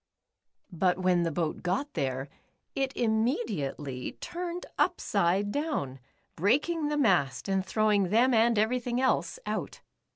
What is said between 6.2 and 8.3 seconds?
breaking the mast, and throw^ing